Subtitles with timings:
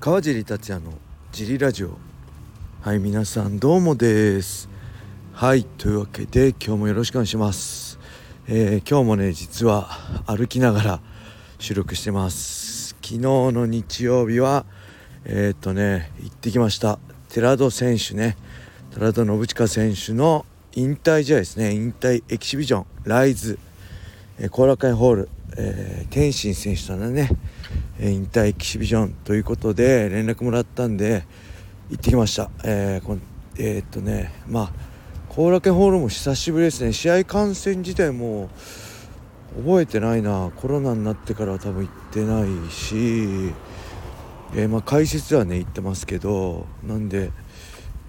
[0.00, 0.94] 川尻達也の
[1.30, 1.98] ジリラジオ。
[2.80, 4.66] はい皆さんどうもです。
[5.34, 7.98] はいというわけで今日もよろしくお願いします、
[8.48, 9.90] えー今日もね実は
[10.26, 11.00] 歩きながら
[11.58, 12.96] 収録してます。
[13.02, 14.64] 昨日の日曜日は
[15.26, 16.98] えーっとね行ってきました。
[17.28, 18.38] 寺戸選手ね。
[18.94, 21.74] 寺戸信親選手の引退試合ですね。
[21.74, 23.58] 引退エキシビジョンライズ
[24.50, 25.28] 後楽園ホール、
[25.58, 27.28] えー天心選手とのね、
[28.02, 31.24] 引退エキシビジョンということで連絡もらったんで
[31.90, 32.50] 行ってきました。
[32.64, 33.18] えーこ
[33.58, 34.72] えーっとねまあ
[35.28, 36.92] 後楽園ホールも久しぶりですね。
[36.94, 38.48] 試合観戦自体も
[39.56, 40.50] 覚えてないな。
[40.56, 43.52] コロナになってからは多分行ってないし、
[44.54, 47.30] えーまあ、解説はね行ってますけどなんで、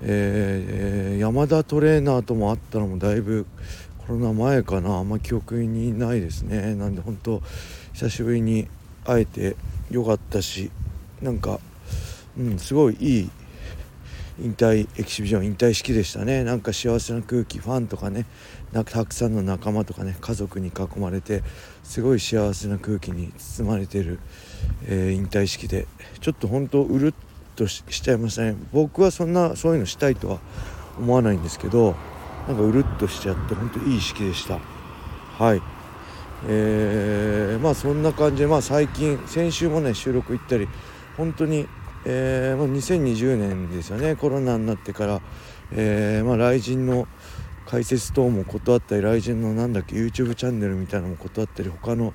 [0.02, 3.46] えーえー山田トレーナーとも会ったのもだいぶ
[4.00, 4.96] コロナ前かな。
[4.96, 6.76] あんま記憶にないですね。
[6.76, 7.42] なんで本当
[7.94, 8.68] 久しぶりに
[9.04, 9.56] 会えて
[9.92, 10.72] よかったし
[11.22, 11.60] なんか、
[12.38, 13.30] うん、すごいいい
[14.42, 16.44] 引退エキシビジョン引退式でしたね。
[16.44, 18.26] なんか幸せな空気ファンとかね
[18.72, 21.44] なたくさんの仲間とかね家族に囲まれて
[21.84, 24.20] すごい幸せな空気に包まれてる、
[24.88, 25.86] えー引退式で
[26.22, 27.14] ちょっと本当うるっ
[27.56, 28.56] とししちゃいましたね。
[28.72, 30.40] 僕はそんなそういうのしたいとは
[30.98, 31.96] 思わないんですけど
[32.48, 34.60] なんかうるっとしちゃって本当いい式でした。
[35.38, 35.81] はい。
[36.48, 40.68] えーまあそんな感じでまあ最近先週もね収録行ったり
[41.18, 41.68] 本当に
[42.04, 45.22] えーまあ、2020年ですよねコロナになってから、
[45.72, 47.08] えーまあ、雷神の
[47.68, 52.14] 解説等も断ったり雷神のなんだっけ YouTube チャンネルみたいなのも断ったり他の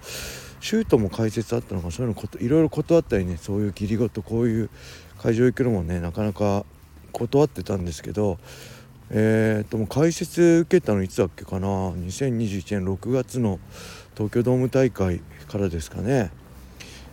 [0.60, 4.70] シュートも解説あったのかそういうのこといろいろ断ったりねそういう義理事こういう
[5.18, 6.64] 会場行くのもねなかなか
[7.12, 8.38] 断ってたんですけど
[9.08, 13.60] えー、ともう解説受けたのいつだっけかな2021年6月の
[14.16, 16.30] 東京ドーム大会からですかね。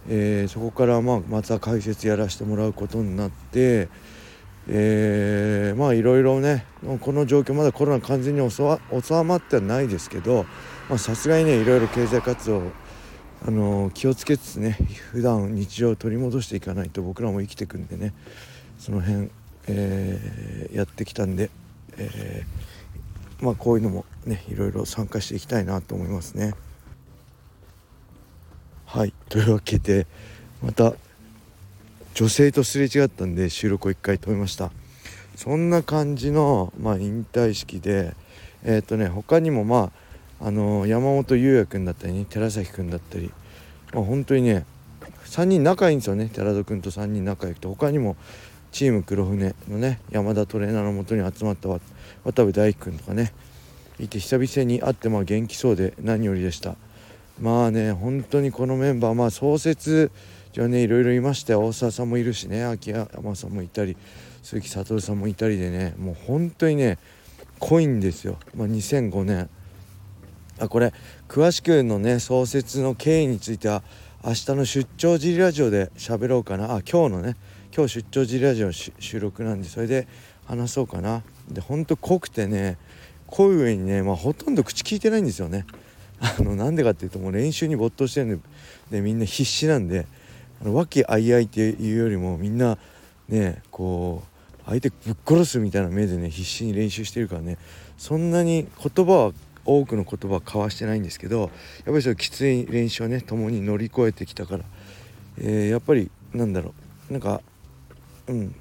[0.08, 3.90] えーそこからまあまた解説やらせてもらうことになって、
[4.68, 6.66] えーまあいろいろね
[7.02, 8.64] この状況まだコロナ完全に収
[9.24, 10.46] まってはないですけど
[10.98, 12.72] さすがにねいろいろ経済活動
[13.46, 14.78] あの気をつけつつね
[15.12, 18.14] 普段日常を取り戻していかないと僕らも生きていくんでね
[18.80, 19.30] その辺、
[19.68, 21.50] えーやってきたんで、
[21.98, 26.54] えーまあこういうのもねいろいろ参加していきたいなと思いますね。
[28.94, 29.14] はい。
[29.28, 30.06] というわけで
[30.62, 30.94] また
[32.14, 34.70] 女性とすれ違ったんで収録を一回止めました。
[35.36, 38.14] そんな感じの、まあ、引退式で
[38.64, 39.92] えっ、とね他にもま
[40.40, 43.32] ああの山本優也君だったりね寺崎君だったり、
[43.94, 44.64] まあ、本当にね
[45.26, 46.30] 3人仲いいんですよね。
[46.32, 48.16] 寺戸君と3人仲良くて他にも
[48.72, 51.68] チーム黒船のね山田トレーナーのもとに集まった
[52.24, 53.34] 渡部大輝君とかね
[54.00, 56.76] いて久々に会ってまあ元気そうで何よりでした。
[57.40, 60.12] まあね本当にこのメンバーまあ創設
[60.54, 63.98] じゃねいろいろいましたよ大沢さんもいるしね秋山さんもいたり
[64.44, 66.98] 鈴木悟さんもいたりでねもう本当にね
[67.60, 69.50] 濃いんですよ、まあ、2005年
[70.60, 70.94] あこれ
[71.28, 73.84] 詳しくのね創設の経緯については
[74.26, 76.76] 明日の出張ジリラジオで喋ろうかな。
[76.76, 77.36] あ今日のね
[77.76, 80.08] 今日出張ジリラジオの収録なんでそれで
[80.46, 81.24] 話そうかな。
[81.50, 82.78] でほんと濃くてね
[83.28, 85.66] 濃い上にね、まあ、ほとんど口聞いてないんですよね。
[86.20, 88.40] あのなんでかっていうともう練習に没頭してるんで
[88.92, 90.06] でみんな必死なんで
[90.64, 92.78] 和気あいあいっていうよりもみんな
[93.28, 97.58] ねこう相手ぶっ殺すみたいな目でね必死に練習してるからね
[97.98, 99.34] そんなに言葉は
[99.66, 101.50] 多くの言葉は交わしてないんですけどやっ
[101.86, 104.64] ぱりそういうきつい練習をね共に乗り越えてきたから、
[105.40, 106.74] えーやっぱりなんだろ
[107.10, 107.42] うなんか
[108.28, 108.56] うん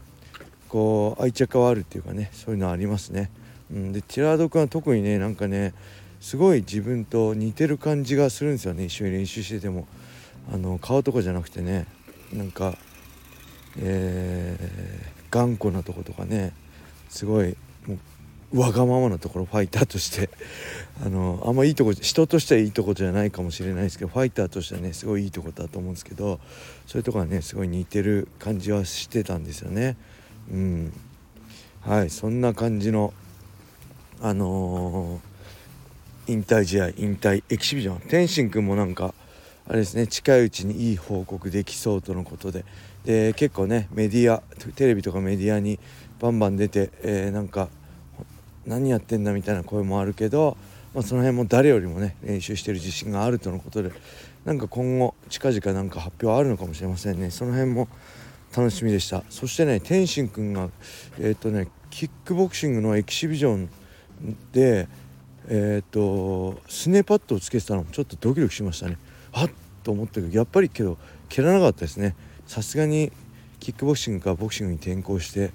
[0.69, 3.31] こう愛着はあるっていうかねそういうのありますね。
[3.71, 5.75] うん、でティラード君は特にねなんかね
[6.23, 8.85] すごい自分と似てる感じがするんですよね。
[8.85, 9.87] 一緒に練習してても。
[10.53, 11.87] あの顔とかじゃなくてね。
[12.33, 12.79] なんか
[13.79, 16.53] えー頑固なとことかね。
[17.09, 17.57] すごい
[17.87, 17.99] も
[18.53, 20.31] うわがままなところファイターとして。
[21.05, 26.39] あのあんまいいとこ人としてはいいとこじゃないかもしれないですけどファイターとしてはねすごいいいとこだと思うんですけど
[26.87, 29.97] そういうとこはねすごい似てる感じはしてたんですよね。
[30.53, 30.93] うん。
[31.81, 33.13] はいそんな感じの
[34.21, 35.32] あのー
[36.27, 39.15] 引退試合引退エキシビジョン天心君もなんか
[39.69, 42.65] あれですね近いうちにいい報告できそうとのことで。
[43.05, 44.43] で結構ねメディア
[44.77, 45.81] テレビとかメディアに
[46.21, 47.69] バンバン出て、えーなんか
[48.65, 50.57] 何やってんだみたいな声もあるけど、
[50.95, 53.91] まあ、その辺も誰よりもね練習してる自信があるとのことで
[54.45, 57.31] なんか今後近々なんか発表あるのかもしれませんね。
[57.31, 57.89] その辺も
[58.57, 59.25] 楽しみでした。
[59.31, 60.69] そしてね天心君が
[61.19, 63.69] えっ、とねキックボクシングのエキシビジョン
[64.53, 64.89] で
[65.49, 68.99] えっ、とスネーパッドをつけてたのもちょっとドキドキしましたね。
[69.33, 69.51] あっ
[69.83, 70.99] と思ったけどやっぱりけど
[71.29, 72.15] 蹴らなかったですね。
[72.47, 73.13] さすがに
[73.61, 75.53] キックボクシングかボクシングに転向して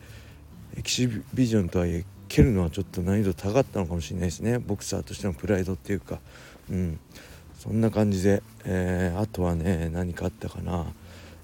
[0.77, 4.59] エキシビジョンとはいえ蹴るのはちょっと難易度高かったのかもしれないですね。
[4.59, 6.19] ボクサーとしてのプライドっていうか。
[6.69, 6.99] うん。
[7.57, 10.85] そんな感じで、えー、あとはね何かあったかな。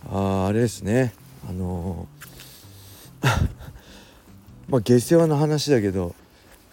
[0.10, 1.14] ああれですね。
[1.48, 3.28] あのー、
[4.70, 6.16] まあ下世話の話だけど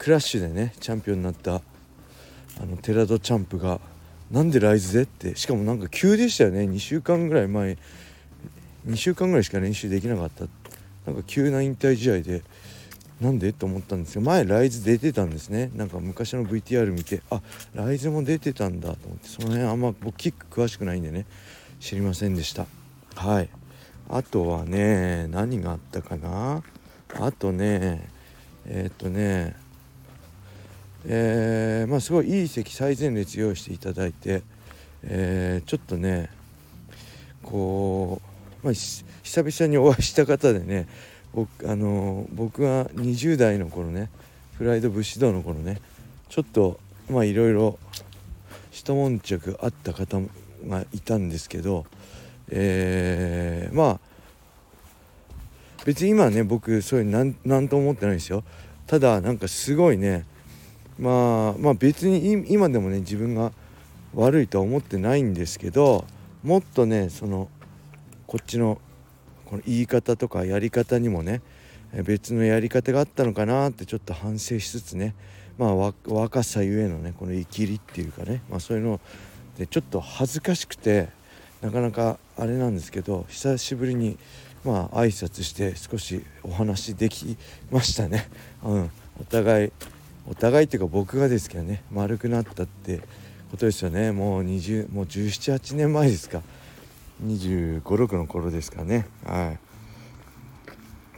[0.01, 1.61] クラッシュでねチャンピオンになったあ
[2.65, 3.79] の寺戸チャンプが
[4.31, 6.61] なんでライズでってしかもなんか急でしたよね。
[6.61, 7.77] 2週間ぐらい前
[8.87, 10.47] 2週間ぐらいしか練習できなかった。
[11.05, 12.43] なんか急な引退試合で
[13.21, 15.71] なんでと思ったんですけど前ライズ出てたんですね。
[15.75, 17.43] なんか昔の VTR 見てあ
[17.75, 21.27] ライズも出てたんだと思ってその辺あんま僕キック詳しくないんでね
[21.79, 22.65] 知りませんでした。
[23.17, 23.51] はい。
[24.09, 26.63] あとはね何があったかな？
[27.17, 28.09] あとね
[28.65, 29.57] えー、っとね
[31.07, 34.43] えー、まあすごいいい席最前列用意していただいて、
[35.03, 36.31] えー、ちょっとね
[37.43, 38.21] こ
[38.63, 40.87] う、まあ、久々にお会いした方でね
[41.33, 44.11] 僕あの僕が20代の頃ね
[44.59, 45.81] フライド武士道の頃ね
[46.29, 47.79] ちょっとまあいろいろ
[48.71, 50.21] 一悶着あった方
[50.67, 51.87] がいたんですけど、
[52.51, 54.01] えー、まあ
[55.85, 58.45] 別に今ね僕そういうなんなんと思ってないですよ。
[58.87, 60.27] ただなんかすごいね
[61.01, 63.53] まあまあ別に今でもね自分が
[64.15, 66.05] 悪いとは思ってないんですけど
[66.43, 67.49] もっとねその
[68.27, 68.81] こっちの
[69.47, 71.41] この言い方とかやり方にもね
[72.05, 75.15] 別のやり方があったのかなってちょっと反省しつつね
[75.59, 79.01] まあ若さゆえのねこの生きりっていうかね、まあ、そういうの
[79.59, 81.09] でちょっと恥ずかしくて
[81.63, 84.19] なかなかあれなんですけど久しぶりに
[84.65, 87.39] まあ挨拶して少しお話でき
[87.71, 88.29] ましたね。
[88.63, 89.73] うん、お互い
[90.29, 93.01] お互いっていうか僕がですけどね丸くなったって
[93.51, 94.13] ことですよね。
[94.13, 96.43] もう20もう1718年前ですか。
[97.25, 99.07] 2 5 6の頃ですかね。
[99.25, 99.59] はい。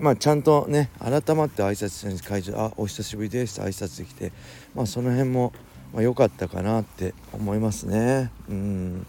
[0.02, 4.32] まあちゃんとね改まって挨拶に会場あお久しぶりです挨拶できて。
[4.74, 5.52] まあその辺も
[5.92, 8.30] まあ、かったかなって思いますね。
[8.48, 9.06] うん。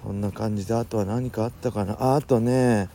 [0.00, 1.94] そんな感じであとは何かあったかな。
[1.94, 2.88] ああとね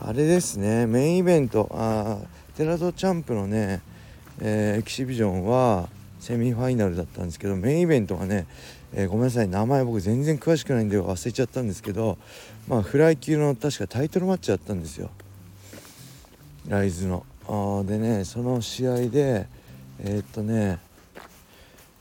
[0.00, 0.86] あれですね。
[0.86, 1.68] メインイベント。
[1.72, 2.18] あ
[2.56, 3.82] テラドチャンプのね
[4.40, 5.88] えー、エキシビジョンは
[6.20, 8.46] セミファイナルだったんですけどメインイベントがね、
[8.94, 12.18] えー、ごめんなさい名前僕全然詳しくないんで忘れちゃったんですけど
[12.68, 15.10] まあフライ級の確かタイトルマッチだったんですよ。
[16.66, 17.26] ライズの。
[17.46, 19.46] あでねその試合で
[20.00, 20.78] えー、っとね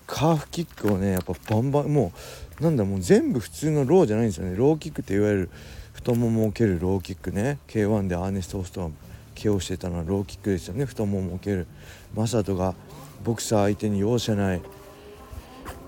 [0.07, 2.13] カーフキックをねやっぱバンバンも
[2.61, 4.55] うなんだもう全部普通のローじゃないんですよね。
[4.55, 5.49] ローキックっていわゆる。
[5.93, 7.59] 太ももを蹴るローキックね。
[7.67, 8.95] K1 でアーネスト・ホストン
[9.33, 10.85] KO してたのはローキックですよね。
[10.85, 11.67] 太ももを蹴る。
[12.13, 12.75] マサトが
[13.23, 14.61] ボクサー相手に容赦ない。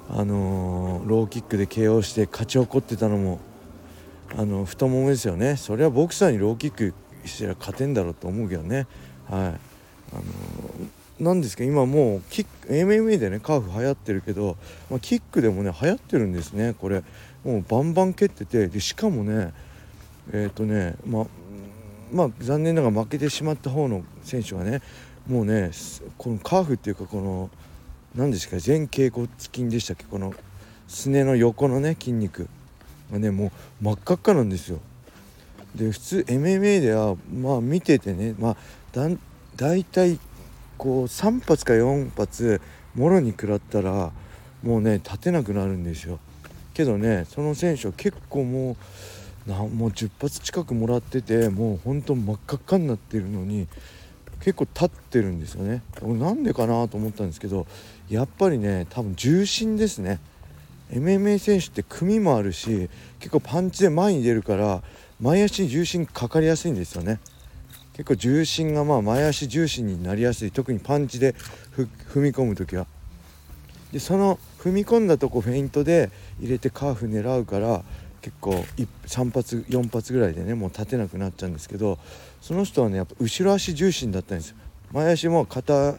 [0.09, 3.39] あのー、ローキックで KO して勝ち誇ってたのも
[4.38, 5.56] あの太ももですよね。
[5.56, 6.94] それはボクサーにローキック
[7.25, 8.88] したら勝てんだろうと思うけどね。
[9.30, 9.38] はい。
[9.38, 14.57] あのー、なんですか今もうキック MMA でねカーフ流行ってるけど、
[14.89, 17.03] まあ、キックでもね流行ってるんですねこれ。
[17.44, 18.68] もうバンバン蹴ってて。
[18.68, 19.53] でしかもね
[20.33, 21.27] えっ、ー、とねまあ
[22.12, 24.81] まあ残念ながら負けてしまった方の選手はね
[25.28, 25.72] もうね
[26.18, 27.50] このカーフっていうかこの
[28.16, 30.34] 何ですか前脛骨筋でしたっけこの
[30.88, 32.48] すねの横のね筋肉
[33.12, 33.52] がねもう
[33.84, 34.79] 真っ赤っかなんですよ。
[35.75, 38.58] で普通 MMA ではまあ見ててねまあ
[38.94, 39.10] だ
[39.56, 40.20] 大体
[40.77, 42.62] こう3発か4発
[42.96, 44.12] もろに食らったら
[44.63, 46.20] もうね立てなくなるんですよ。
[46.74, 48.75] けどねその選手は結構もう
[49.46, 53.68] なもう10発近くもらっててもうほんと真っ赤っかになってるのに
[54.40, 55.82] 結構立ってるんですよね。
[56.02, 57.68] なんでかなと思ったんですけど
[58.10, 60.20] やっぱりね多分重心ですね。
[60.92, 64.84] MMA 選手って組もあるし結構パンチで前に出るから
[65.20, 67.20] 前足に重心かかりやすいんですよね。
[67.94, 70.52] 結構重心がまあ前足重心になりやすい。
[70.52, 71.34] 特にパンチで
[71.75, 72.88] 踏み込む時は。
[73.94, 77.84] でその踏み込んだとこフェイントで入れてカーフ狙うから
[78.25, 78.53] 結構
[79.05, 82.00] 3発4発ぐらいでねもう立てなくなっちゃうんですけど
[82.41, 84.55] その人はねやっぱ後ろ足重心だったんですよ。
[84.91, 85.89] 前足も肩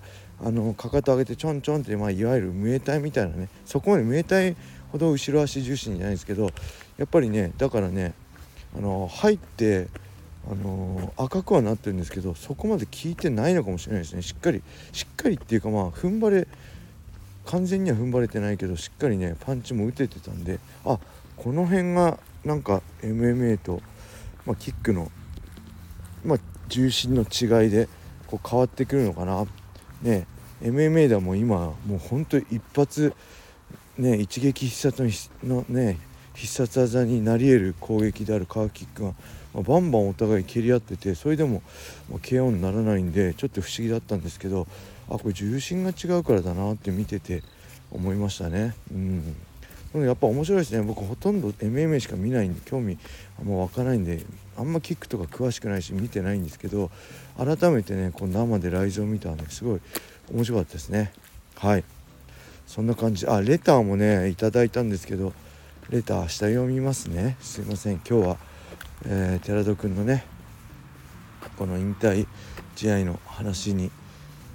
[0.42, 4.56] あのかかと上げてちょんちょんって、まあ、いわゆるムエタイみたいなねそこまでムエタイ
[4.90, 6.50] ほど後ろ足重心じゃないですけど
[6.99, 8.12] やっぱりねだからね
[8.76, 9.87] あの入って
[10.50, 14.23] あの赤くはなってるんですけどそこまで効いてないのかもしれないですね。
[14.23, 16.49] しっかりしっかりっていうかまあ踏ん張れ
[17.45, 20.99] 完全には踏ん張れてないけどしっかりねパンチも打ててたんであ
[21.37, 23.83] この辺がなんか MMA と、
[24.45, 25.11] まあ、キックの、
[26.25, 26.38] まあ、
[26.69, 27.88] 重心の違いで
[28.26, 29.47] こう変わってくるのかな。
[30.02, 30.26] ね
[30.62, 33.12] MMA ではもう今もうほんと一発
[33.99, 35.02] ね一撃必殺
[35.45, 35.99] のね
[36.35, 39.09] 必殺技になり得る攻撃であるカーキックが、
[39.55, 41.62] まあ、バンバンお互い蹴り合っててそれでも、
[42.11, 44.66] まあ、KO にならないんでちょっと不思議だったんですけど
[45.09, 47.43] あこれ重心が違うからだなって見てて
[47.90, 48.75] 思いましたね。
[48.93, 49.37] うん
[49.97, 50.83] でもやっぱ面白いですね。
[50.83, 52.99] 僕ほとんど MMA しか見ないんで興味
[53.41, 56.91] あんま湧かないんであんまキックとか詳しくないし見てないんですけど
[57.38, 59.81] 改めてねこう生でライズを見たらねすごい
[60.31, 61.12] 面白かったですね。
[61.57, 61.85] はい。
[62.67, 63.26] そんな感じ。
[63.26, 65.33] あレターもねいただいたんですけど
[65.88, 67.38] レター明日読みますね。
[67.41, 67.95] すいません。
[67.95, 68.37] 今日は、
[69.07, 70.26] えー、寺戸くんのね
[71.57, 72.26] この引退
[72.75, 73.91] 試合の話に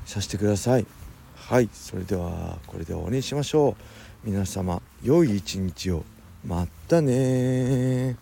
[0.05, 0.85] させてください。
[1.33, 1.69] はい。
[1.73, 3.75] それではこれで終わりにしましょう。
[4.23, 6.03] 皆様良い一日を。
[6.45, 8.15] またね